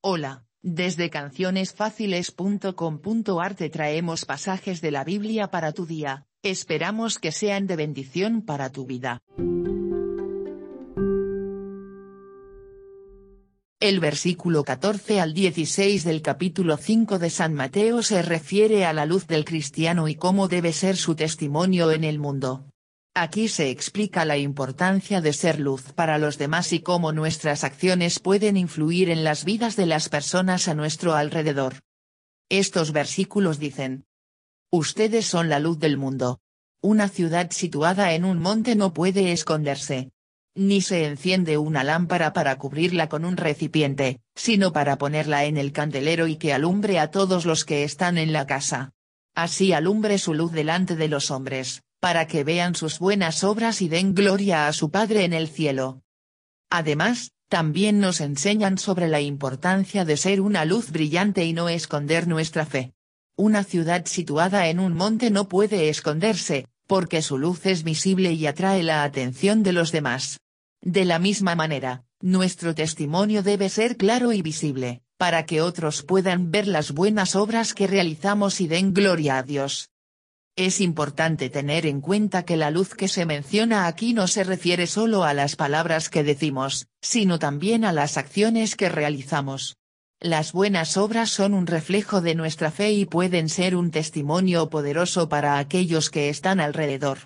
Hola, 0.00 0.44
desde 0.62 1.10
cancionesfáciles.com.ar 1.10 3.56
te 3.56 3.68
traemos 3.68 4.24
pasajes 4.24 4.80
de 4.80 4.92
la 4.92 5.02
Biblia 5.02 5.50
para 5.50 5.72
tu 5.72 5.86
día, 5.86 6.24
esperamos 6.44 7.18
que 7.18 7.32
sean 7.32 7.66
de 7.66 7.74
bendición 7.74 8.42
para 8.42 8.70
tu 8.70 8.86
vida. 8.86 9.24
El 13.80 13.98
versículo 13.98 14.62
14 14.62 15.20
al 15.20 15.34
16 15.34 16.04
del 16.04 16.22
capítulo 16.22 16.76
5 16.76 17.18
de 17.18 17.30
San 17.30 17.54
Mateo 17.54 18.04
se 18.04 18.22
refiere 18.22 18.84
a 18.84 18.92
la 18.92 19.04
luz 19.04 19.26
del 19.26 19.44
cristiano 19.44 20.06
y 20.06 20.14
cómo 20.14 20.46
debe 20.46 20.72
ser 20.72 20.96
su 20.96 21.16
testimonio 21.16 21.90
en 21.90 22.04
el 22.04 22.20
mundo. 22.20 22.66
Aquí 23.20 23.48
se 23.48 23.70
explica 23.70 24.24
la 24.24 24.36
importancia 24.36 25.20
de 25.20 25.32
ser 25.32 25.58
luz 25.58 25.92
para 25.92 26.18
los 26.18 26.38
demás 26.38 26.72
y 26.72 26.78
cómo 26.78 27.10
nuestras 27.10 27.64
acciones 27.64 28.20
pueden 28.20 28.56
influir 28.56 29.10
en 29.10 29.24
las 29.24 29.44
vidas 29.44 29.74
de 29.74 29.86
las 29.86 30.08
personas 30.08 30.68
a 30.68 30.74
nuestro 30.74 31.16
alrededor. 31.16 31.80
Estos 32.48 32.92
versículos 32.92 33.58
dicen. 33.58 34.04
Ustedes 34.70 35.26
son 35.26 35.48
la 35.48 35.58
luz 35.58 35.80
del 35.80 35.96
mundo. 35.96 36.38
Una 36.80 37.08
ciudad 37.08 37.50
situada 37.50 38.12
en 38.12 38.24
un 38.24 38.38
monte 38.38 38.76
no 38.76 38.94
puede 38.94 39.32
esconderse. 39.32 40.12
Ni 40.54 40.80
se 40.80 41.04
enciende 41.04 41.58
una 41.58 41.82
lámpara 41.82 42.32
para 42.32 42.56
cubrirla 42.56 43.08
con 43.08 43.24
un 43.24 43.36
recipiente, 43.36 44.20
sino 44.36 44.72
para 44.72 44.96
ponerla 44.96 45.44
en 45.44 45.56
el 45.56 45.72
candelero 45.72 46.28
y 46.28 46.36
que 46.36 46.52
alumbre 46.52 47.00
a 47.00 47.10
todos 47.10 47.46
los 47.46 47.64
que 47.64 47.82
están 47.82 48.16
en 48.16 48.32
la 48.32 48.46
casa. 48.46 48.92
Así 49.34 49.72
alumbre 49.72 50.18
su 50.18 50.34
luz 50.34 50.52
delante 50.52 50.94
de 50.94 51.08
los 51.08 51.32
hombres, 51.32 51.82
para 52.00 52.26
que 52.26 52.44
vean 52.44 52.74
sus 52.74 52.98
buenas 52.98 53.44
obras 53.44 53.82
y 53.82 53.88
den 53.88 54.14
gloria 54.14 54.68
a 54.68 54.72
su 54.72 54.90
Padre 54.90 55.24
en 55.24 55.32
el 55.32 55.48
cielo. 55.48 56.02
Además, 56.70 57.32
también 57.48 57.98
nos 57.98 58.20
enseñan 58.20 58.78
sobre 58.78 59.08
la 59.08 59.20
importancia 59.20 60.04
de 60.04 60.16
ser 60.16 60.40
una 60.40 60.64
luz 60.64 60.90
brillante 60.90 61.44
y 61.44 61.52
no 61.52 61.68
esconder 61.68 62.28
nuestra 62.28 62.66
fe. 62.66 62.92
Una 63.36 63.64
ciudad 63.64 64.04
situada 64.06 64.68
en 64.68 64.80
un 64.80 64.94
monte 64.94 65.30
no 65.30 65.48
puede 65.48 65.88
esconderse, 65.88 66.66
porque 66.86 67.22
su 67.22 67.38
luz 67.38 67.64
es 67.66 67.84
visible 67.84 68.32
y 68.32 68.46
atrae 68.46 68.82
la 68.82 69.02
atención 69.02 69.62
de 69.62 69.72
los 69.72 69.92
demás. 69.92 70.40
De 70.82 71.04
la 71.04 71.18
misma 71.18 71.54
manera, 71.54 72.04
nuestro 72.20 72.74
testimonio 72.74 73.42
debe 73.42 73.68
ser 73.68 73.96
claro 73.96 74.32
y 74.32 74.42
visible, 74.42 75.02
para 75.16 75.46
que 75.46 75.62
otros 75.62 76.02
puedan 76.02 76.50
ver 76.50 76.66
las 76.66 76.92
buenas 76.92 77.34
obras 77.34 77.74
que 77.74 77.86
realizamos 77.86 78.60
y 78.60 78.68
den 78.68 78.92
gloria 78.92 79.38
a 79.38 79.42
Dios. 79.42 79.90
Es 80.58 80.80
importante 80.80 81.50
tener 81.50 81.86
en 81.86 82.00
cuenta 82.00 82.42
que 82.42 82.56
la 82.56 82.72
luz 82.72 82.96
que 82.96 83.06
se 83.06 83.24
menciona 83.24 83.86
aquí 83.86 84.12
no 84.12 84.26
se 84.26 84.42
refiere 84.42 84.88
solo 84.88 85.22
a 85.22 85.32
las 85.32 85.54
palabras 85.54 86.10
que 86.10 86.24
decimos, 86.24 86.88
sino 87.00 87.38
también 87.38 87.84
a 87.84 87.92
las 87.92 88.16
acciones 88.16 88.74
que 88.74 88.88
realizamos. 88.88 89.76
Las 90.18 90.52
buenas 90.52 90.96
obras 90.96 91.30
son 91.30 91.54
un 91.54 91.68
reflejo 91.68 92.20
de 92.22 92.34
nuestra 92.34 92.72
fe 92.72 92.90
y 92.90 93.04
pueden 93.04 93.48
ser 93.48 93.76
un 93.76 93.92
testimonio 93.92 94.68
poderoso 94.68 95.28
para 95.28 95.60
aquellos 95.60 96.10
que 96.10 96.28
están 96.28 96.58
alrededor. 96.58 97.18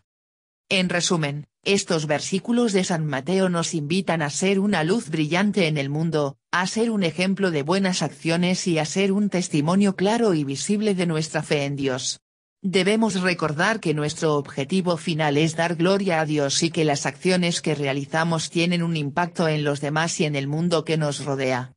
En 0.68 0.90
resumen, 0.90 1.46
estos 1.64 2.06
versículos 2.06 2.74
de 2.74 2.84
San 2.84 3.06
Mateo 3.06 3.48
nos 3.48 3.72
invitan 3.72 4.20
a 4.20 4.28
ser 4.28 4.60
una 4.60 4.84
luz 4.84 5.08
brillante 5.08 5.68
en 5.68 5.78
el 5.78 5.88
mundo, 5.88 6.36
a 6.50 6.66
ser 6.66 6.90
un 6.90 7.02
ejemplo 7.02 7.50
de 7.50 7.62
buenas 7.62 8.02
acciones 8.02 8.66
y 8.66 8.78
a 8.78 8.84
ser 8.84 9.10
un 9.10 9.30
testimonio 9.30 9.96
claro 9.96 10.34
y 10.34 10.44
visible 10.44 10.94
de 10.94 11.06
nuestra 11.06 11.42
fe 11.42 11.64
en 11.64 11.76
Dios. 11.76 12.18
Debemos 12.64 13.20
recordar 13.20 13.80
que 13.80 13.92
nuestro 13.92 14.36
objetivo 14.36 14.96
final 14.96 15.36
es 15.36 15.56
dar 15.56 15.74
gloria 15.74 16.20
a 16.20 16.26
Dios 16.26 16.62
y 16.62 16.70
que 16.70 16.84
las 16.84 17.06
acciones 17.06 17.60
que 17.60 17.74
realizamos 17.74 18.50
tienen 18.50 18.84
un 18.84 18.96
impacto 18.96 19.48
en 19.48 19.64
los 19.64 19.80
demás 19.80 20.20
y 20.20 20.26
en 20.26 20.36
el 20.36 20.46
mundo 20.46 20.84
que 20.84 20.96
nos 20.96 21.24
rodea. 21.24 21.72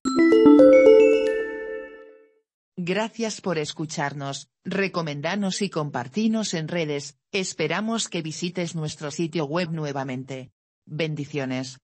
Gracias 2.78 3.41
por 3.41 3.58
escucharnos, 3.58 4.52
recomendanos 4.63 5.63
y 5.63 5.72
compartinos 5.72 6.53
en 6.53 6.67
redes, 6.67 7.17
esperamos 7.31 8.08
que 8.08 8.22
visites 8.22 8.75
nuestro 8.75 9.09
sitio 9.09 9.46
web 9.46 9.72
nuevamente. 9.72 10.52
Bendiciones. 10.85 11.73